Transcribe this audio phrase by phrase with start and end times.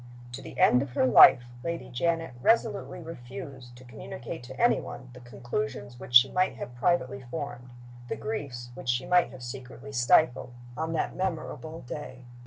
[0.31, 5.11] To the end of her life Lady Janet resolutely refused to communicate to any one
[5.13, 7.69] the conclusions which she might have privately formed,
[8.09, 12.25] the griefs which she might have secretly stifled, on that memorable day.